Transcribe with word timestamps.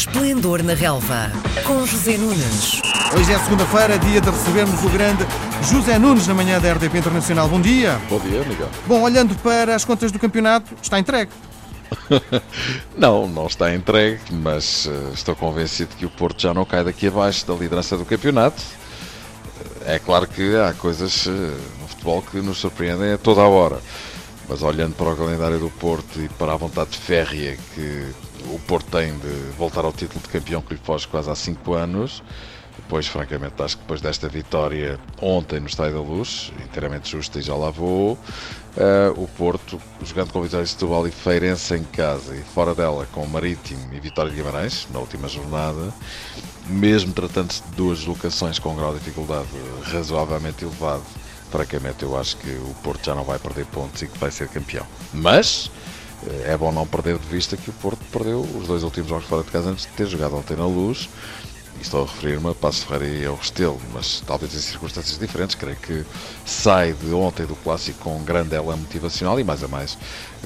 Esplendor 0.00 0.62
na 0.62 0.72
Relva, 0.72 1.30
com 1.66 1.84
José 1.84 2.16
Nunes. 2.16 2.80
Hoje 3.14 3.34
é 3.34 3.38
segunda-feira, 3.38 3.98
dia 3.98 4.18
de 4.18 4.30
recebermos 4.30 4.82
o 4.82 4.88
grande 4.88 5.26
José 5.70 5.98
Nunes 5.98 6.26
na 6.26 6.32
manhã 6.32 6.58
da 6.58 6.72
RDP 6.72 6.96
Internacional. 6.96 7.46
Bom 7.46 7.60
dia. 7.60 8.00
Bom 8.08 8.18
dia, 8.18 8.42
Miguel. 8.44 8.70
Bom, 8.86 9.02
olhando 9.02 9.34
para 9.42 9.74
as 9.74 9.84
contas 9.84 10.10
do 10.10 10.18
campeonato, 10.18 10.74
está 10.80 10.98
entregue. 10.98 11.30
não, 12.96 13.28
não 13.28 13.46
está 13.46 13.74
entregue, 13.74 14.22
mas 14.30 14.86
uh, 14.86 15.12
estou 15.12 15.36
convencido 15.36 15.94
que 15.94 16.06
o 16.06 16.10
Porto 16.10 16.40
já 16.40 16.54
não 16.54 16.64
cai 16.64 16.82
daqui 16.82 17.08
abaixo 17.08 17.46
da 17.46 17.52
liderança 17.52 17.94
do 17.98 18.06
campeonato. 18.06 18.62
É 19.84 19.98
claro 19.98 20.26
que 20.26 20.56
há 20.56 20.72
coisas 20.72 21.26
uh, 21.26 21.30
no 21.78 21.88
futebol 21.88 22.22
que 22.22 22.38
nos 22.38 22.56
surpreendem 22.56 23.12
a 23.12 23.18
toda 23.18 23.42
a 23.42 23.48
hora. 23.48 23.78
Mas 24.48 24.62
olhando 24.62 24.94
para 24.94 25.10
o 25.10 25.16
calendário 25.16 25.58
do 25.58 25.68
Porto 25.68 26.22
e 26.22 26.28
para 26.30 26.54
a 26.54 26.56
vontade 26.56 26.96
férrea 26.96 27.58
que 27.74 28.29
o 28.54 28.60
Porto 28.66 28.90
tem 28.90 29.16
de 29.18 29.52
voltar 29.56 29.84
ao 29.84 29.92
título 29.92 30.20
de 30.20 30.28
campeão 30.28 30.60
que 30.60 30.74
lhe 30.74 30.80
foge 30.82 31.06
quase 31.08 31.30
há 31.30 31.34
5 31.34 31.74
anos, 31.74 32.22
depois, 32.76 33.06
francamente, 33.06 33.62
acho 33.62 33.76
que 33.76 33.82
depois 33.82 34.00
desta 34.00 34.28
vitória 34.28 34.98
ontem 35.20 35.60
no 35.60 35.66
Estádio 35.66 35.94
da 35.94 36.00
Luz, 36.02 36.52
inteiramente 36.64 37.10
justa 37.10 37.38
e 37.38 37.42
já 37.42 37.54
lá 37.54 37.70
vou, 37.70 38.14
uh, 38.14 38.18
o 39.22 39.28
Porto, 39.28 39.80
jogando 40.02 40.32
com 40.32 40.42
Vitória 40.42 40.64
de 40.64 40.70
Setúbal 40.72 41.06
e 41.06 41.10
Feirense 41.10 41.74
em 41.74 41.84
casa 41.84 42.34
e 42.34 42.40
fora 42.40 42.74
dela 42.74 43.06
com 43.12 43.24
Marítimo 43.26 43.92
e 43.92 44.00
Vitória 44.00 44.30
de 44.30 44.36
Guimarães, 44.36 44.88
na 44.92 44.98
última 44.98 45.28
jornada, 45.28 45.92
mesmo 46.66 47.12
tratando-se 47.12 47.62
de 47.62 47.76
duas 47.76 48.04
locações 48.04 48.58
com 48.58 48.70
um 48.70 48.76
grau 48.76 48.92
de 48.92 48.98
dificuldade 48.98 49.48
razoavelmente 49.82 50.64
elevado, 50.64 51.04
francamente 51.50 52.02
eu 52.02 52.18
acho 52.18 52.36
que 52.38 52.50
o 52.50 52.74
Porto 52.82 53.04
já 53.04 53.14
não 53.14 53.24
vai 53.24 53.38
perder 53.38 53.66
pontos 53.66 54.00
e 54.02 54.06
que 54.06 54.18
vai 54.18 54.30
ser 54.30 54.48
campeão. 54.48 54.86
Mas 55.12 55.70
é 56.44 56.56
bom 56.56 56.70
não 56.72 56.86
perder 56.86 57.18
de 57.18 57.26
vista 57.26 57.56
que 57.56 57.70
o 57.70 57.72
Porto 57.74 58.00
perdeu 58.12 58.40
os 58.40 58.66
dois 58.66 58.82
últimos 58.82 59.08
jogos 59.08 59.26
fora 59.26 59.42
de 59.42 59.50
casa 59.50 59.70
antes 59.70 59.86
de 59.86 59.92
ter 59.92 60.06
jogado 60.06 60.36
ontem 60.36 60.56
na 60.56 60.66
luz. 60.66 61.08
E 61.78 61.82
estou 61.82 62.02
a 62.02 62.06
referir-me 62.06 62.50
a 62.50 62.54
Passo 62.54 62.84
Ferreira 62.84 63.22
e 63.22 63.26
ao 63.26 63.36
Restelo, 63.36 63.80
mas 63.94 64.22
talvez 64.26 64.54
em 64.54 64.58
circunstâncias 64.58 65.18
diferentes. 65.18 65.54
Creio 65.54 65.76
que 65.76 66.04
sai 66.44 66.92
de 66.92 67.12
ontem 67.14 67.46
do 67.46 67.56
clássico 67.56 68.00
com 68.00 68.16
um 68.16 68.22
grande 68.22 68.54
ela 68.54 68.76
motivacional 68.76 69.40
e 69.40 69.44
mais 69.44 69.64
a 69.64 69.68
mais 69.68 69.96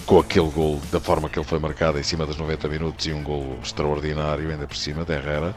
com 0.07 0.19
aquele 0.19 0.51
gol, 0.51 0.81
da 0.93 1.01
forma 1.01 1.29
que 1.29 1.39
ele 1.39 1.47
foi 1.47 1.59
marcado 1.59 1.99
em 1.99 2.03
cima 2.03 2.27
dos 2.27 2.37
90 2.37 2.69
minutos 2.69 3.07
e 3.07 3.13
um 3.13 3.23
gol 3.23 3.59
extraordinário 3.63 4.51
ainda 4.51 4.67
por 4.67 4.77
cima 4.77 5.05
de 5.05 5.13
Herrera. 5.13 5.55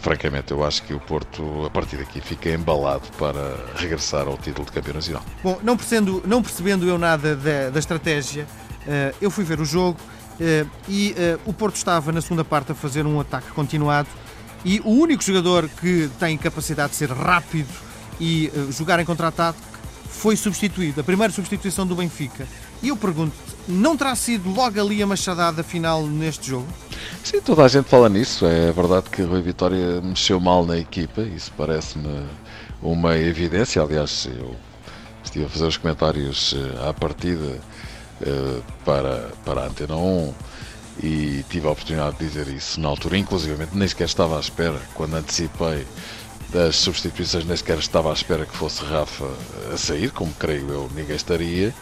Francamente, 0.00 0.52
eu 0.52 0.64
acho 0.64 0.82
que 0.82 0.94
o 0.94 1.00
Porto, 1.00 1.64
a 1.66 1.70
partir 1.70 1.96
daqui, 1.96 2.20
fica 2.20 2.50
embalado 2.50 3.08
para 3.18 3.56
regressar 3.76 4.26
ao 4.26 4.36
título 4.36 4.66
de 4.66 4.72
campeão 4.72 4.94
nacional. 4.94 5.22
Bom, 5.42 5.58
não 5.62 5.76
percebendo, 5.76 6.22
não 6.26 6.42
percebendo 6.42 6.88
eu 6.88 6.98
nada 6.98 7.34
da, 7.34 7.70
da 7.70 7.78
estratégia, 7.78 8.46
eu 9.20 9.30
fui 9.30 9.44
ver 9.44 9.60
o 9.60 9.64
jogo 9.64 9.98
uh, 10.40 10.70
e 10.88 11.12
uh, 11.12 11.40
o 11.44 11.52
Porto 11.52 11.76
estava 11.76 12.12
na 12.12 12.20
segunda 12.20 12.44
parte 12.44 12.72
a 12.72 12.74
fazer 12.74 13.06
um 13.06 13.20
ataque 13.20 13.50
continuado 13.50 14.08
e 14.64 14.80
o 14.80 14.90
único 14.90 15.22
jogador 15.22 15.68
que 15.68 16.10
tem 16.18 16.36
capacidade 16.36 16.90
de 16.90 16.96
ser 16.96 17.10
rápido 17.10 17.68
e 18.20 18.50
jogar 18.70 18.98
em 18.98 19.04
contra-ataque 19.04 19.58
foi 20.08 20.34
substituído, 20.34 21.00
a 21.00 21.04
primeira 21.04 21.32
substituição 21.32 21.86
do 21.86 21.94
Benfica. 21.94 22.44
E 22.82 22.88
eu 22.88 22.96
pergunto-te, 22.96 23.54
não 23.68 23.96
terá 23.96 24.16
sido 24.16 24.50
logo 24.50 24.80
ali 24.80 25.00
a 25.00 25.06
machadada 25.06 25.62
final 25.62 26.04
neste 26.04 26.48
jogo? 26.48 26.66
Sim, 27.22 27.40
toda 27.40 27.62
a 27.62 27.68
gente 27.68 27.88
fala 27.88 28.08
nisso. 28.08 28.44
É 28.44 28.72
verdade 28.72 29.10
que 29.10 29.22
Rui 29.22 29.40
Vitória 29.42 30.00
mexeu 30.00 30.40
mal 30.40 30.66
na 30.66 30.76
equipa, 30.76 31.20
isso 31.20 31.52
parece-me 31.56 32.26
uma 32.82 33.16
evidência. 33.16 33.80
Aliás, 33.80 34.28
eu 34.36 34.56
estive 35.22 35.44
a 35.44 35.48
fazer 35.48 35.66
os 35.66 35.76
comentários 35.76 36.56
à 36.88 36.92
partida 36.92 37.60
uh, 38.22 38.62
para, 38.84 39.30
para 39.44 39.62
a 39.62 39.66
Antena 39.66 39.96
1 39.96 40.34
e 41.02 41.44
tive 41.48 41.66
a 41.66 41.70
oportunidade 41.70 42.18
de 42.18 42.26
dizer 42.26 42.48
isso 42.48 42.80
na 42.80 42.88
altura, 42.88 43.16
inclusive 43.16 43.68
nem 43.72 43.88
sequer 43.88 44.06
estava 44.06 44.36
à 44.36 44.40
espera, 44.40 44.80
quando 44.94 45.14
antecipei 45.14 45.86
das 46.50 46.76
substituições, 46.76 47.44
nem 47.44 47.56
sequer 47.56 47.78
estava 47.78 48.10
à 48.10 48.12
espera 48.12 48.46
que 48.46 48.56
fosse 48.56 48.84
Rafa 48.84 49.26
a 49.72 49.76
sair, 49.76 50.10
como 50.10 50.32
creio 50.34 50.68
eu, 50.70 50.90
ninguém 50.94 51.16
estaria. 51.16 51.74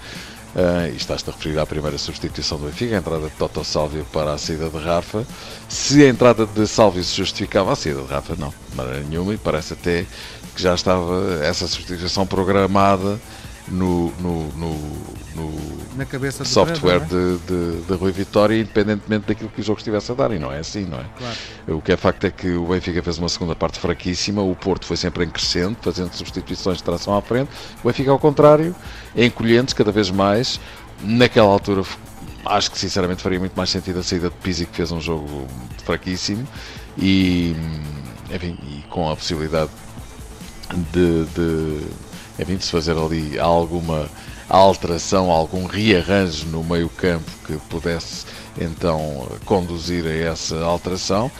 Uh, 0.54 0.90
e 0.90 0.96
estás-te 0.96 1.28
a 1.28 1.34
referir 1.34 1.58
à 1.58 1.66
primeira 1.66 1.98
substituição 1.98 2.58
do 2.58 2.64
Benfica, 2.64 2.94
a 2.94 2.98
entrada 2.98 3.28
de 3.28 3.34
Toto 3.36 3.62
Salvio 3.62 4.06
para 4.10 4.32
a 4.32 4.38
saída 4.38 4.70
de 4.70 4.78
Rafa. 4.78 5.26
Se 5.68 6.02
a 6.02 6.08
entrada 6.08 6.46
de 6.46 6.66
Salvio 6.66 7.04
se 7.04 7.14
justificava, 7.14 7.72
a 7.72 7.76
saída 7.76 8.00
de 8.00 8.08
Rafa 8.08 8.34
não, 8.36 8.54
de 8.70 8.74
maneira 8.74 9.00
nenhuma, 9.00 9.34
e 9.34 9.36
parece 9.36 9.74
até 9.74 10.06
que 10.54 10.62
já 10.62 10.74
estava 10.74 11.44
essa 11.44 11.66
substituição 11.66 12.26
programada 12.26 13.20
no, 13.68 14.12
no, 14.20 14.48
no, 14.52 14.74
no 15.34 15.94
software 16.44 16.96
é? 16.96 17.00
de, 17.00 17.38
de, 17.38 17.82
de, 17.82 17.94
Rui 17.94 18.12
Vitória, 18.12 18.58
independentemente 18.58 19.26
daquilo 19.26 19.50
que 19.50 19.60
o 19.60 19.64
jogo 19.64 19.78
estivesse 19.78 20.12
a 20.12 20.14
dar, 20.14 20.32
e 20.32 20.38
não 20.38 20.52
é 20.52 20.58
assim, 20.58 20.84
não 20.84 20.98
é? 20.98 21.04
Claro. 21.16 21.78
O 21.78 21.82
que 21.82 21.92
é 21.92 21.96
facto 21.96 22.24
é 22.24 22.30
que 22.30 22.48
o 22.50 22.66
Benfica 22.66 23.02
fez 23.02 23.18
uma 23.18 23.28
segunda 23.28 23.56
parte 23.56 23.78
fraquíssima, 23.78 24.42
o 24.42 24.54
Porto 24.54 24.86
foi 24.86 24.96
sempre 24.96 25.24
em 25.24 25.30
crescendo, 25.30 25.76
fazendo 25.80 26.12
substituições 26.12 26.78
de 26.78 26.84
tração 26.84 27.16
à 27.16 27.22
frente, 27.22 27.50
o 27.82 27.86
Benfica 27.86 28.10
ao 28.10 28.18
contrário, 28.18 28.74
encolhendo-se 29.16 29.74
cada 29.74 29.90
vez 29.90 30.10
mais, 30.10 30.60
naquela 31.02 31.48
altura 31.48 31.82
acho 32.44 32.70
que 32.70 32.78
sinceramente 32.78 33.22
faria 33.22 33.40
muito 33.40 33.54
mais 33.56 33.70
sentido 33.70 33.98
a 33.98 34.02
saída 34.02 34.30
de 34.30 34.36
Pizzi 34.36 34.66
que 34.66 34.76
fez 34.76 34.92
um 34.92 35.00
jogo 35.00 35.48
fraquíssimo 35.84 36.46
e 36.96 37.56
enfim, 38.30 38.56
e 38.62 38.84
com 38.88 39.10
a 39.10 39.16
possibilidade 39.16 39.70
de, 40.92 41.24
de 41.26 41.80
enfim, 42.38 42.56
de 42.56 42.64
se 42.64 42.70
fazer 42.70 42.96
ali 42.96 43.38
alguma 43.38 44.08
alteração, 44.48 45.30
algum 45.30 45.66
rearranjo 45.66 46.46
no 46.46 46.62
meio 46.62 46.88
campo 46.88 47.30
que 47.46 47.56
pudesse 47.68 48.26
então 48.58 49.28
conduzir 49.44 50.06
a 50.06 50.14
essa 50.14 50.56
alteração. 50.62 51.30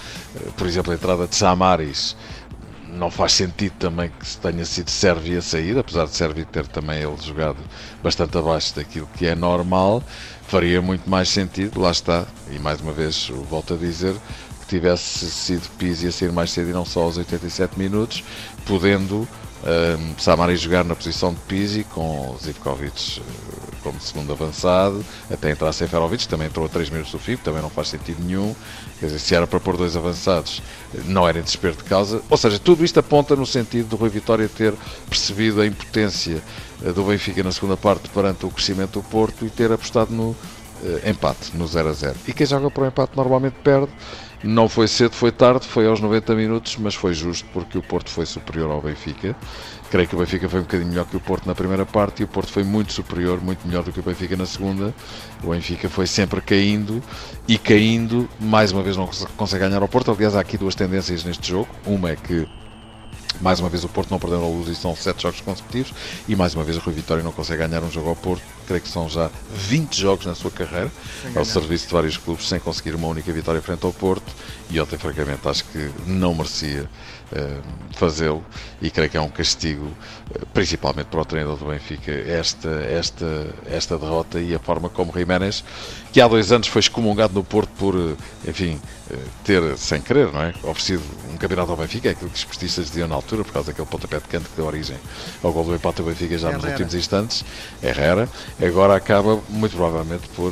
Por 0.56 0.66
exemplo, 0.66 0.92
a 0.92 0.94
entrada 0.94 1.26
de 1.26 1.34
Samaris 1.34 2.16
não 2.88 3.10
faz 3.10 3.32
sentido 3.32 3.74
também 3.78 4.10
que 4.10 4.36
tenha 4.38 4.64
sido 4.64 4.90
Sérvia 4.90 5.38
a 5.38 5.42
sair, 5.42 5.78
apesar 5.78 6.06
de 6.06 6.16
Sérvia 6.16 6.46
ter 6.50 6.66
também 6.66 7.02
ele 7.02 7.16
jogado 7.22 7.58
bastante 8.02 8.36
abaixo 8.38 8.74
daquilo 8.74 9.08
que 9.16 9.26
é 9.26 9.34
normal, 9.34 10.02
faria 10.48 10.80
muito 10.80 11.08
mais 11.08 11.28
sentido, 11.28 11.80
lá 11.80 11.90
está, 11.90 12.26
e 12.50 12.58
mais 12.58 12.80
uma 12.80 12.92
vez 12.92 13.30
volto 13.50 13.74
a 13.74 13.76
dizer, 13.76 14.14
que 14.60 14.66
tivesse 14.66 15.30
sido 15.30 15.68
Pizzi 15.78 16.08
a 16.08 16.12
sair 16.12 16.32
mais 16.32 16.50
cedo 16.50 16.70
e 16.70 16.72
não 16.72 16.84
só 16.84 17.02
aos 17.02 17.18
87 17.18 17.78
minutos, 17.78 18.24
podendo 18.64 19.28
um, 19.65 20.19
Samari 20.19 20.56
jogar 20.56 20.84
na 20.84 20.94
posição 20.94 21.33
de 21.33 21.41
Pizzi 21.41 21.84
com 21.84 22.37
Zivkovic 22.43 23.21
eh, 23.21 23.67
como 23.83 24.00
segundo 24.00 24.33
avançado, 24.33 25.05
até 25.31 25.50
entrar 25.50 25.72
Seferovic, 25.72 26.27
também 26.27 26.49
entrou 26.49 26.67
a 26.67 26.69
3 26.69 26.91
minutos 26.91 27.12
do 27.12 27.19
fim, 27.19 27.37
também 27.37 27.62
não 27.62 27.71
faz 27.71 27.89
sentido 27.89 28.22
nenhum. 28.22 28.55
Quer 28.99 29.06
dizer, 29.06 29.19
se 29.21 29.34
era 29.34 29.47
para 29.47 29.61
pôr 29.61 29.77
dois 29.77 29.97
avançados, 29.97 30.61
não 31.05 31.28
era 31.28 31.39
em 31.39 31.43
desespero 31.43 31.77
de 31.77 31.84
causa. 31.84 32.21
Ou 32.28 32.37
seja, 32.37 32.59
tudo 32.59 32.84
isto 32.84 32.99
aponta 32.99 33.37
no 33.37 33.47
sentido 33.47 33.89
do 33.89 33.97
Rui 33.97 34.09
Vitória 34.09 34.49
ter 34.49 34.75
percebido 35.09 35.61
a 35.61 35.67
impotência 35.67 36.43
eh, 36.84 36.93
do 36.93 37.05
Benfica 37.05 37.43
na 37.43 37.53
segunda 37.53 37.77
parte 37.77 38.09
perante 38.09 38.44
o 38.44 38.50
crescimento 38.50 39.00
do 39.00 39.03
Porto 39.03 39.47
e 39.47 39.50
ter 39.50 39.71
apostado 39.71 40.12
no 40.12 40.31
uh, 40.31 41.09
empate, 41.09 41.56
no 41.56 41.67
0 41.67 41.88
a 41.88 41.93
0. 41.93 42.17
E 42.27 42.33
quem 42.33 42.47
joga 42.47 42.71
para 42.71 42.84
o 42.84 42.87
empate 42.87 43.17
normalmente 43.17 43.55
perde. 43.62 43.93
Não 44.42 44.69
foi 44.69 44.86
cedo, 44.86 45.14
foi 45.14 45.32
tarde, 45.32 45.66
foi 45.66 45.86
aos 45.86 46.00
90 46.00 46.34
minutos, 46.34 46.76
mas 46.78 46.94
foi 46.94 47.14
justo 47.14 47.48
porque 47.52 47.78
o 47.78 47.82
Porto 47.82 48.10
foi 48.10 48.26
superior 48.26 48.70
ao 48.70 48.82
Benfica. 48.82 49.34
Creio 49.91 50.08
que 50.08 50.14
o 50.14 50.19
Benfica 50.19 50.48
foi 50.48 50.60
um 50.60 50.62
bocadinho 50.64 50.91
melhor 50.91 51.06
que 51.06 51.16
o 51.16 51.20
Porto 51.20 51.47
na 51.47 51.54
primeira 51.54 51.86
parte 51.86 52.20
e 52.20 52.24
o 52.24 52.28
Porto 52.28 52.52
foi 52.52 52.62
muito 52.62 52.92
superior, 52.92 53.41
muito 53.41 53.66
melhor 53.66 53.82
do 53.82 53.92
que 53.92 54.00
o 54.00 54.02
Benfica 54.02 54.36
na 54.36 54.44
segunda. 54.44 54.94
O 55.42 55.50
Benfica 55.50 55.88
foi 55.88 56.06
sempre 56.06 56.41
caindo 56.41 57.02
e 57.48 57.56
caindo, 57.56 58.28
mais 58.38 58.72
uma 58.72 58.82
vez 58.82 58.96
não 58.96 59.08
consegue 59.36 59.64
ganhar 59.64 59.80
ao 59.80 59.88
Porto. 59.88 60.10
Aliás, 60.10 60.36
há 60.36 60.41
aqui 60.41 60.58
duas 60.58 60.75
tendências 60.75 61.25
neste 61.25 61.48
jogo. 61.48 61.69
Uma 61.86 62.10
é 62.10 62.16
que 62.16 62.46
mais 63.41 63.60
uma 63.60 63.69
vez 63.69 63.84
o 63.84 63.88
Porto 63.88 64.10
não 64.10 64.19
perdeu 64.19 64.42
a 64.42 64.48
luz 64.48 64.69
e 64.69 64.75
são 64.75 64.94
7 64.94 65.22
jogos 65.22 65.41
consecutivos. 65.41 65.94
E 66.28 66.36
mais 66.36 66.54
uma 66.54 66.64
vez 66.64 66.76
o 66.76 66.80
Rui 66.80 66.94
Vitória 66.94 67.22
não 67.22 67.32
consegue 67.32 67.66
ganhar 67.66 67.82
um 67.82 67.91
jogo 67.91 68.08
ao 68.08 68.16
Porto. 68.16 68.56
Creio 68.66 68.82
que 68.82 68.88
são 68.88 69.09
já 69.09 69.31
20 69.53 70.00
jogos 70.00 70.27
na 70.27 70.34
sua 70.34 70.50
carreira, 70.50 70.91
ao 71.34 71.44
serviço 71.44 71.87
de 71.87 71.93
vários 71.93 72.16
clubes, 72.16 72.49
sem 72.49 72.59
conseguir 72.59 72.94
uma 72.94 73.09
única 73.09 73.32
vitória 73.32 73.62
frente 73.62 73.84
ao 73.84 73.93
Porto. 73.93 74.32
E 74.71 74.81
ontem, 74.81 74.99
francamente, 74.99 75.47
acho 75.49 75.65
que 75.65 75.90
não 76.06 76.35
merecia 76.35 76.88
uh, 77.32 77.62
fazê-lo. 77.93 78.44
E 78.81 78.90
creio 78.90 79.08
que 79.08 79.17
é 79.17 79.20
um 79.20 79.29
castigo, 79.29 79.87
uh, 79.87 80.46
principalmente 80.52 81.06
para 81.06 81.20
o 81.20 81.25
treinador 81.25 81.56
do 81.56 81.67
Benfica, 81.67 82.11
esta, 82.11 82.69
esta, 82.69 83.46
esta 83.67 83.96
derrota 83.96 84.40
e 84.40 84.55
a 84.55 84.58
forma 84.58 84.88
como 84.88 85.12
Jiménez, 85.12 85.64
que 86.12 86.20
há 86.20 86.29
dois 86.29 86.50
anos 86.50 86.69
foi 86.69 86.81
excomungado 86.81 87.35
no 87.35 87.44
Porto 87.44 87.70
por, 87.79 87.94
uh, 87.94 88.17
enfim, 88.46 88.81
ter, 89.44 89.79
sem 89.79 90.00
querer, 90.00 90.32
não 90.32 90.43
é? 90.43 90.52
Oferecido 90.64 91.02
um 91.32 91.37
campeonato 91.37 91.70
ao 91.70 91.76
Benfica, 91.76 92.08
é 92.08 92.12
aquilo 92.12 92.29
que 92.29 92.35
os 92.35 92.40
esportistas 92.40 92.87
diziam 92.87 93.06
na 93.06 93.14
altura, 93.14 93.44
por 93.44 93.52
causa 93.52 93.69
daquele 93.70 93.87
pontapé 93.87 94.19
de 94.19 94.25
canto 94.25 94.50
que 94.50 94.56
deu 94.56 94.67
origem 94.67 94.96
ao 95.43 95.52
gol 95.52 95.64
do 95.64 95.75
empate 95.75 95.99
do 95.99 96.08
Benfica 96.08 96.37
já 96.37 96.49
Herrera. 96.49 96.62
nos 96.62 96.70
últimos 96.73 96.94
instantes, 96.94 97.44
Herrera, 97.82 98.29
agora 98.61 98.97
acaba 98.97 99.41
muito 99.49 99.76
provavelmente 99.76 100.29
por 100.31 100.50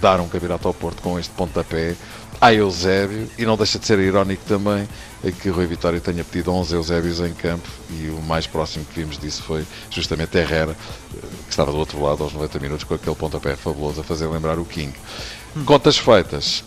dar 0.00 0.20
um 0.20 0.28
campeonato 0.28 0.68
ao 0.68 0.74
Porto 0.74 1.02
com 1.02 1.18
este 1.18 1.32
pontapé 1.32 1.94
a 2.40 2.52
Eusébio 2.52 3.28
e 3.36 3.44
não 3.44 3.56
deixa 3.56 3.78
de 3.78 3.86
ser 3.86 3.98
irónico 3.98 4.44
também 4.46 4.88
é 5.24 5.32
que 5.32 5.48
Rui 5.48 5.66
Vitória 5.66 6.00
tenha 6.00 6.22
pedido 6.22 6.52
11 6.52 6.74
Eusébios 6.74 7.20
em 7.20 7.32
campo 7.32 7.68
e 7.90 8.08
o 8.08 8.22
mais 8.22 8.46
próximo 8.46 8.84
que 8.84 9.00
vimos 9.00 9.18
disso 9.18 9.42
foi 9.42 9.66
justamente 9.90 10.38
Herrera, 10.38 10.76
que 11.10 11.50
estava 11.50 11.72
do 11.72 11.78
outro 11.78 12.00
lado 12.00 12.22
aos 12.22 12.32
90 12.32 12.58
minutos 12.60 12.84
com 12.84 12.94
aquele 12.94 13.16
pontapé 13.16 13.56
fabuloso 13.56 14.00
a 14.00 14.04
fazer 14.04 14.28
lembrar 14.28 14.58
o 14.58 14.64
King. 14.64 14.92
Hum. 15.56 15.64
Contas 15.64 15.98
feitas, 15.98 16.62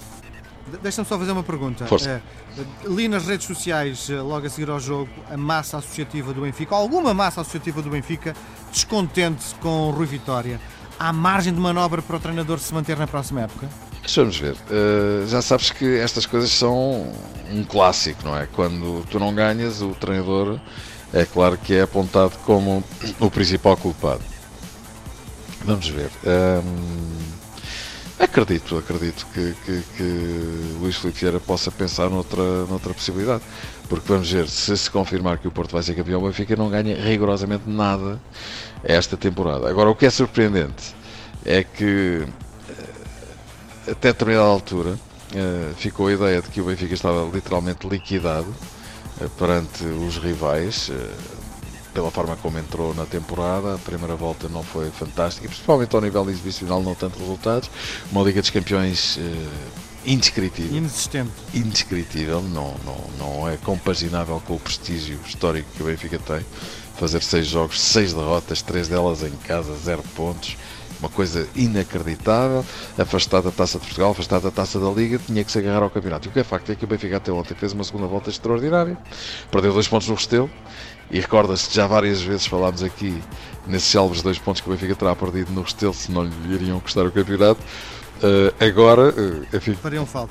Deixa-me 0.81 1.07
só 1.07 1.17
fazer 1.17 1.31
uma 1.31 1.43
pergunta. 1.43 1.85
Força. 1.85 2.21
Uh, 2.57 2.93
li 2.93 3.07
nas 3.07 3.25
redes 3.25 3.47
sociais, 3.47 4.09
uh, 4.09 4.23
logo 4.23 4.45
a 4.45 4.49
seguir 4.49 4.69
ao 4.69 4.79
jogo, 4.79 5.09
a 5.29 5.37
massa 5.37 5.77
associativa 5.77 6.33
do 6.33 6.41
Benfica, 6.41 6.75
alguma 6.75 7.13
massa 7.13 7.41
associativa 7.41 7.81
do 7.81 7.89
Benfica, 7.89 8.35
descontente 8.71 9.55
com 9.61 9.89
o 9.89 9.91
Rui 9.91 10.05
Vitória. 10.05 10.59
Há 10.99 11.11
margem 11.11 11.53
de 11.53 11.59
manobra 11.59 12.01
para 12.01 12.15
o 12.15 12.19
treinador 12.19 12.59
se 12.59 12.73
manter 12.73 12.97
na 12.97 13.07
próxima 13.07 13.41
época? 13.41 13.67
Vamos 14.15 14.37
ver. 14.37 14.53
Uh, 14.53 15.27
já 15.27 15.41
sabes 15.41 15.71
que 15.71 15.97
estas 15.97 16.25
coisas 16.25 16.51
são 16.51 17.11
um 17.51 17.63
clássico, 17.63 18.23
não 18.23 18.37
é? 18.37 18.47
Quando 18.47 19.05
tu 19.09 19.19
não 19.19 19.33
ganhas, 19.33 19.81
o 19.81 19.95
treinador 19.95 20.59
é 21.13 21.25
claro 21.25 21.57
que 21.57 21.73
é 21.73 21.81
apontado 21.81 22.37
como 22.45 22.83
o 23.19 23.29
principal 23.29 23.75
culpado. 23.77 24.21
Vamos 25.63 25.87
ver. 25.89 26.09
Um, 26.25 27.10
acredito, 28.23 28.77
acredito 28.77 29.25
que, 29.33 29.53
que, 29.65 29.83
que 29.97 30.77
Luís 30.79 30.95
Filipe 30.95 31.19
Vieira 31.19 31.39
possa 31.39 31.71
pensar 31.71 32.09
noutra, 32.09 32.65
noutra 32.65 32.93
possibilidade. 32.93 33.43
Porque 33.89 34.07
vamos 34.07 34.31
ver, 34.31 34.47
se 34.47 34.77
se 34.77 34.89
confirmar 34.89 35.37
que 35.37 35.47
o 35.47 35.51
Porto 35.51 35.73
vai 35.73 35.83
ser 35.83 35.95
campeão, 35.95 36.21
o 36.21 36.25
Benfica 36.25 36.55
não 36.55 36.69
ganha 36.69 36.95
rigorosamente 36.95 37.63
nada 37.67 38.19
esta 38.83 39.17
temporada. 39.17 39.69
Agora, 39.69 39.89
o 39.89 39.95
que 39.95 40.05
é 40.05 40.09
surpreendente 40.09 40.95
é 41.45 41.63
que 41.63 42.25
até 43.89 44.13
determinada 44.13 44.47
altura 44.47 44.91
uh, 44.91 45.75
ficou 45.75 46.07
a 46.07 46.13
ideia 46.13 46.41
de 46.41 46.47
que 46.49 46.61
o 46.61 46.65
Benfica 46.65 46.93
estava 46.93 47.29
literalmente 47.33 47.87
liquidado 47.87 48.47
uh, 49.19 49.29
perante 49.31 49.83
os 49.83 50.17
rivais. 50.17 50.89
Pela 51.93 52.09
forma 52.09 52.37
como 52.37 52.57
entrou 52.57 52.93
na 52.93 53.05
temporada, 53.05 53.75
a 53.75 53.77
primeira 53.77 54.15
volta 54.15 54.47
não 54.47 54.63
foi 54.63 54.89
fantástica, 54.91 55.47
principalmente 55.47 55.95
ao 55.95 56.01
nível 56.01 56.29
exibicional, 56.29 56.81
não 56.81 56.95
tanto 56.95 57.19
resultados. 57.19 57.69
Uma 58.11 58.23
Liga 58.23 58.41
dos 58.41 58.49
Campeões 58.49 59.19
indescritível. 60.05 60.77
Inexistente. 60.77 61.31
Indescritível, 61.53 62.41
não, 62.41 62.75
não, 62.85 63.03
não 63.17 63.49
é 63.49 63.57
compaginável 63.57 64.41
com 64.45 64.55
o 64.55 64.59
prestígio 64.59 65.19
histórico 65.25 65.69
que 65.75 65.83
o 65.83 65.85
Benfica 65.85 66.19
tem. 66.19 66.45
Fazer 66.95 67.21
seis 67.21 67.47
jogos, 67.47 67.79
seis 67.79 68.13
derrotas, 68.13 68.61
três 68.61 68.87
delas 68.87 69.23
em 69.23 69.31
casa, 69.47 69.75
zero 69.75 70.03
pontos 70.15 70.57
uma 70.99 71.09
coisa 71.09 71.49
inacreditável, 71.55 72.63
afastado 72.95 73.45
da 73.45 73.51
Taça 73.51 73.79
de 73.79 73.85
Portugal, 73.85 74.11
afastado 74.11 74.43
da 74.43 74.51
Taça 74.51 74.79
da 74.79 74.89
Liga, 74.91 75.19
tinha 75.25 75.43
que 75.43 75.51
se 75.51 75.57
agarrar 75.57 75.81
ao 75.81 75.89
campeonato. 75.89 76.27
E 76.27 76.29
o 76.29 76.31
que 76.31 76.39
é 76.39 76.43
facto 76.43 76.71
é 76.71 76.75
que 76.75 76.85
o 76.85 76.87
Benfica 76.87 77.17
até 77.17 77.31
ontem 77.31 77.55
fez 77.55 77.73
uma 77.73 77.83
segunda 77.83 78.05
volta 78.05 78.29
extraordinária, 78.29 78.95
perdeu 79.49 79.73
dois 79.73 79.87
pontos 79.87 80.07
no 80.07 80.13
Restelo, 80.13 80.47
e 81.11 81.19
recorda-se 81.19 81.67
que 81.67 81.75
já 81.75 81.85
várias 81.85 82.21
vezes 82.21 82.45
falámos 82.45 82.81
aqui 82.81 83.21
nesses 83.67 83.89
célebres 83.89 84.21
dois 84.21 84.39
pontos 84.39 84.61
que 84.61 84.69
o 84.69 84.71
Benfica 84.71 84.95
terá 84.95 85.15
perdido 85.15 85.51
no 85.51 85.61
Restelo 85.61 85.93
se 85.93 86.11
não 86.11 86.23
lhe 86.23 86.53
iriam 86.53 86.79
custar 86.79 87.05
o 87.05 87.11
campeonato. 87.11 87.61
Uh, 88.23 88.63
agora, 88.63 89.09
uh, 89.09 89.55
enfim, 89.55 89.75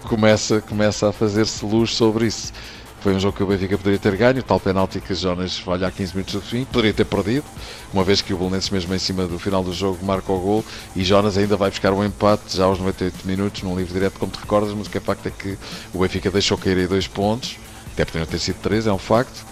começa, 0.08 0.60
começa 0.60 1.08
a 1.08 1.12
fazer-se 1.12 1.64
luz 1.64 1.94
sobre 1.94 2.26
isso. 2.26 2.52
Foi 3.00 3.14
um 3.14 3.20
jogo 3.20 3.36
que 3.36 3.42
o 3.42 3.46
Benfica 3.46 3.78
poderia 3.78 3.98
ter 3.98 4.14
ganho, 4.14 4.42
tal 4.42 4.60
penalti 4.60 5.00
que 5.00 5.14
Jonas 5.14 5.58
falha 5.58 5.86
a 5.86 5.90
15 5.90 6.12
minutos 6.14 6.34
do 6.34 6.40
fim, 6.42 6.66
poderia 6.66 6.92
ter 6.92 7.06
perdido, 7.06 7.46
uma 7.94 8.04
vez 8.04 8.20
que 8.20 8.34
o 8.34 8.36
Belenenses 8.36 8.68
mesmo 8.68 8.94
em 8.94 8.98
cima 8.98 9.26
do 9.26 9.38
final 9.38 9.64
do 9.64 9.72
jogo 9.72 10.04
marca 10.04 10.30
o 10.30 10.38
gol 10.38 10.64
e 10.94 11.02
Jonas 11.02 11.38
ainda 11.38 11.56
vai 11.56 11.70
buscar 11.70 11.94
um 11.94 12.04
empate 12.04 12.54
já 12.54 12.64
aos 12.64 12.78
98 12.78 13.26
minutos 13.26 13.62
num 13.62 13.74
livro 13.74 13.94
direto, 13.94 14.18
como 14.18 14.30
te 14.30 14.38
recordas, 14.38 14.74
mas 14.74 14.86
o 14.86 14.90
que 14.90 14.98
é 14.98 15.00
facto 15.00 15.26
é 15.26 15.30
que 15.30 15.56
o 15.94 16.00
Benfica 16.00 16.30
deixou 16.30 16.58
cair 16.58 16.76
aí 16.76 16.86
dois 16.86 17.06
pontos, 17.06 17.56
até 17.94 18.04
poderiam 18.04 18.26
ter 18.26 18.38
sido 18.38 18.56
três, 18.60 18.86
é 18.86 18.92
um 18.92 18.98
facto, 18.98 19.46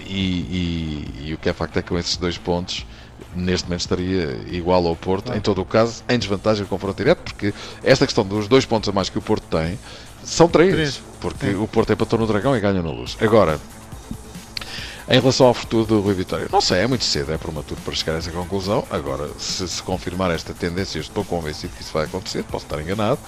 e, 0.00 0.12
e, 0.12 1.28
e, 1.28 1.34
o 1.34 1.38
que 1.38 1.48
é 1.48 1.52
facto 1.52 1.76
é 1.78 1.82
que 1.82 1.88
com 1.88 1.98
esses 1.98 2.16
dois 2.16 2.38
pontos 2.38 2.86
neste 3.34 3.66
momento 3.66 3.80
estaria 3.80 4.40
igual 4.50 4.86
ao 4.86 4.96
Porto, 4.96 5.34
em 5.34 5.40
todo 5.40 5.60
o 5.60 5.64
caso, 5.64 6.02
em 6.08 6.18
desvantagem 6.18 6.64
do 6.64 6.68
confronto 6.68 6.96
direto, 6.96 7.18
porque 7.18 7.52
esta 7.82 8.06
questão 8.06 8.24
dos 8.24 8.48
dois 8.48 8.64
pontos 8.64 8.88
a 8.88 8.92
mais 8.92 9.08
que 9.08 9.18
o 9.18 9.22
Porto 9.22 9.44
tem 9.44 9.78
são 10.24 10.48
três, 10.48 10.72
três. 10.72 11.02
porque 11.20 11.46
é. 11.46 11.50
o 11.50 11.66
Porto 11.66 11.92
empatou 11.92 12.18
no 12.18 12.26
Dragão 12.26 12.56
e 12.56 12.60
ganha 12.60 12.82
na 12.82 12.90
Luz. 12.90 13.16
Agora, 13.20 13.60
em 15.08 15.20
relação 15.20 15.46
ao 15.46 15.54
futuro 15.54 15.86
do 15.86 16.00
Rui 16.00 16.14
Vitória, 16.14 16.48
não 16.52 16.60
sei, 16.60 16.80
é 16.80 16.86
muito 16.86 17.04
cedo, 17.04 17.32
é 17.32 17.38
prematuro 17.38 17.80
para 17.82 17.94
chegar 17.94 18.14
a 18.14 18.18
essa 18.18 18.30
conclusão. 18.30 18.86
Agora, 18.90 19.28
se 19.38 19.66
se 19.66 19.82
confirmar 19.82 20.30
esta 20.30 20.52
tendência, 20.52 20.98
eu 20.98 21.02
estou 21.02 21.24
convencido 21.24 21.72
que 21.74 21.82
isso 21.82 21.92
vai 21.92 22.04
acontecer, 22.04 22.42
posso 22.44 22.66
estar 22.66 22.80
enganado, 22.80 23.18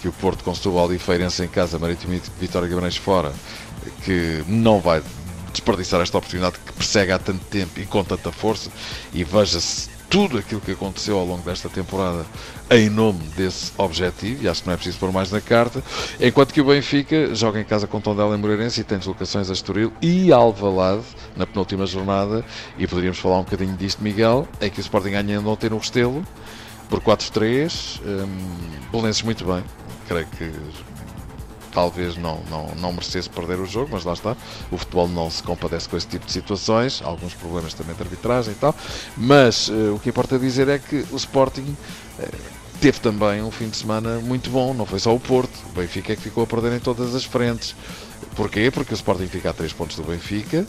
que 0.00 0.08
o 0.08 0.12
Porto 0.12 0.42
com 0.42 0.54
Setúbal 0.54 0.92
e 0.92 0.98
Feirense 0.98 1.44
em 1.44 1.48
casa, 1.48 1.78
Marítimo 1.78 2.14
e 2.14 2.22
Vitória 2.40 2.68
Guimarães 2.68 2.96
fora, 2.96 3.32
que 4.04 4.44
não 4.48 4.80
vai 4.80 5.02
desperdiçar 5.52 6.00
esta 6.00 6.18
oportunidade 6.18 6.58
que 6.58 6.72
persegue 6.72 7.12
há 7.12 7.18
tanto 7.18 7.44
tempo 7.46 7.78
e 7.78 7.86
com 7.86 8.02
tanta 8.02 8.32
força. 8.32 8.70
E 9.12 9.22
veja-se 9.22 9.90
tudo 10.12 10.36
aquilo 10.36 10.60
que 10.60 10.72
aconteceu 10.72 11.18
ao 11.18 11.24
longo 11.24 11.42
desta 11.42 11.70
temporada 11.70 12.26
em 12.70 12.90
nome 12.90 13.20
desse 13.34 13.72
objetivo, 13.78 14.44
e 14.44 14.48
acho 14.48 14.60
que 14.60 14.66
não 14.66 14.74
é 14.74 14.76
preciso 14.76 14.98
pôr 14.98 15.10
mais 15.10 15.30
na 15.30 15.40
carta, 15.40 15.82
enquanto 16.20 16.52
que 16.52 16.60
o 16.60 16.66
Benfica 16.66 17.34
joga 17.34 17.58
em 17.58 17.64
casa 17.64 17.86
com 17.86 17.98
Tondela 17.98 18.36
em 18.36 18.38
Moreirense 18.38 18.82
e 18.82 18.84
tem 18.84 18.98
deslocações 18.98 19.48
a 19.48 19.54
Estoril 19.54 19.90
e 20.02 20.30
Alvalade 20.30 21.04
na 21.34 21.46
penúltima 21.46 21.86
jornada, 21.86 22.44
e 22.76 22.86
poderíamos 22.86 23.18
falar 23.18 23.38
um 23.38 23.44
bocadinho 23.44 23.74
disto, 23.74 24.02
Miguel, 24.02 24.46
é 24.60 24.68
que 24.68 24.80
o 24.80 24.82
Sporting 24.82 25.12
ganha 25.12 25.40
ontem 25.40 25.70
no 25.70 25.78
Restelo, 25.78 26.22
por 26.90 27.00
4-3, 27.00 28.00
um, 28.92 29.24
muito 29.24 29.44
bem, 29.46 29.64
creio 30.06 30.26
que 30.26 30.52
talvez 31.72 32.16
não, 32.16 32.40
não, 32.50 32.74
não 32.76 32.92
merecesse 32.92 33.28
perder 33.28 33.58
o 33.58 33.66
jogo, 33.66 33.88
mas 33.92 34.04
lá 34.04 34.12
está, 34.12 34.36
o 34.70 34.76
futebol 34.76 35.08
não 35.08 35.30
se 35.30 35.42
compadece 35.42 35.88
com 35.88 35.96
esse 35.96 36.06
tipo 36.06 36.26
de 36.26 36.32
situações, 36.32 37.02
alguns 37.02 37.34
problemas 37.34 37.74
também 37.74 37.94
de 37.94 38.02
arbitragem 38.02 38.52
e 38.52 38.56
tal, 38.56 38.74
mas 39.16 39.68
uh, 39.68 39.94
o 39.94 39.98
que 39.98 40.10
importa 40.10 40.38
dizer 40.38 40.68
é 40.68 40.78
que 40.78 41.04
o 41.10 41.16
Sporting 41.16 41.76
uh, 42.18 42.38
teve 42.80 43.00
também 43.00 43.42
um 43.42 43.50
fim 43.50 43.68
de 43.68 43.76
semana 43.76 44.18
muito 44.18 44.50
bom, 44.50 44.74
não 44.74 44.84
foi 44.84 44.98
só 44.98 45.14
o 45.14 45.20
Porto, 45.20 45.56
o 45.70 45.80
Benfica 45.80 46.12
é 46.12 46.16
que 46.16 46.22
ficou 46.22 46.44
a 46.44 46.46
perder 46.46 46.72
em 46.72 46.80
todas 46.80 47.14
as 47.14 47.24
frentes. 47.24 47.74
Porquê? 48.36 48.70
Porque 48.70 48.94
o 48.94 48.96
Sporting 48.96 49.26
fica 49.26 49.50
a 49.50 49.52
3 49.52 49.72
pontos 49.72 49.96
do 49.96 50.02
Benfica, 50.02 50.66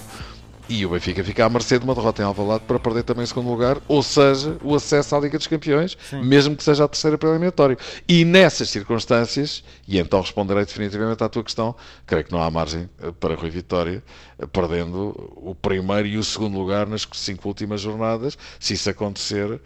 e 0.69 0.86
o 0.86 0.89
Benfica 0.89 1.24
fica 1.24 1.45
à 1.45 1.50
mercê 1.50 1.77
de 1.77 1.86
uma 1.86 1.94
derrota 1.94 2.21
em 2.21 2.25
Alvalade 2.25 2.63
para 2.65 2.80
perder 2.80 3.04
também 3.04 3.24
em 3.24 3.27
segundo 3.27 3.50
lugar, 3.50 3.77
ou 3.88 4.01
seja, 4.01 4.57
o 4.63 4.75
acesso 4.75 5.15
à 5.15 5.19
Liga 5.19 5.38
dos 5.38 5.48
Campeões, 5.48 5.98
Sim. 6.10 6.24
mesmo 6.24 6.56
que 6.56 6.63
seja 6.63 6.86
a 6.86 6.88
terceira 6.88 7.18
pela 7.18 7.33
eliminatória. 7.33 7.77
E 8.07 8.24
nessas 8.24 8.69
circunstâncias, 8.69 9.63
e 9.88 10.00
então 10.00 10.21
responderei 10.21 10.65
definitivamente 10.65 11.24
à 11.24 11.30
tua 11.30 11.44
questão, 11.44 11.75
creio 12.06 12.24
que 12.24 12.31
não 12.31 12.42
há 12.42 12.50
margem 12.50 12.89
eh, 13.01 13.12
para 13.19 13.36
Rui 13.36 13.50
Vitória, 13.50 14.04
eh, 14.39 14.45
perdendo 14.45 15.31
o 15.36 15.54
primeiro 15.54 16.07
e 16.07 16.18
o 16.18 16.24
segundo 16.24 16.57
lugar 16.57 16.88
nas 16.88 17.07
cinco 17.13 17.48
últimas 17.48 17.81
jornadas, 17.81 18.38
se 18.59 18.74
isso 18.74 18.89
acontecer, 18.89 19.59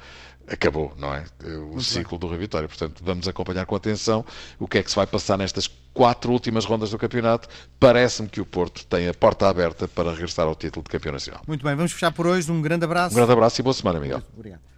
acabou, 0.47 0.93
não 0.97 1.13
é? 1.13 1.23
O 1.43 1.49
Muito 1.67 1.83
ciclo 1.83 2.17
bem. 2.17 2.19
do 2.19 2.27
Rio 2.27 2.39
Vitória. 2.39 2.67
Portanto, 2.67 3.01
vamos 3.03 3.27
acompanhar 3.27 3.65
com 3.65 3.75
atenção 3.75 4.25
o 4.59 4.67
que 4.67 4.77
é 4.77 4.83
que 4.83 4.89
se 4.89 4.95
vai 4.95 5.05
passar 5.05 5.37
nestas 5.37 5.67
quatro 5.93 6.31
últimas 6.31 6.65
rondas 6.65 6.91
do 6.91 6.97
campeonato. 6.97 7.47
Parece-me 7.79 8.29
que 8.29 8.39
o 8.39 8.45
Porto 8.45 8.85
tem 8.85 9.07
a 9.07 9.13
porta 9.13 9.47
aberta 9.49 9.87
para 9.87 10.11
regressar 10.11 10.45
ao 10.47 10.55
título 10.55 10.83
de 10.83 10.89
campeão 10.89 11.13
nacional. 11.13 11.41
Muito 11.47 11.63
bem, 11.63 11.75
vamos 11.75 11.91
fechar 11.91 12.11
por 12.11 12.27
hoje. 12.27 12.51
Um 12.51 12.61
grande 12.61 12.85
abraço. 12.85 13.13
Um 13.13 13.17
grande 13.17 13.31
abraço 13.31 13.59
e 13.59 13.63
boa 13.63 13.73
semana, 13.73 13.99
Miguel. 13.99 14.21
Obrigado. 14.35 14.76